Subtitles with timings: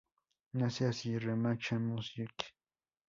[0.53, 2.33] Nace así Remache Music.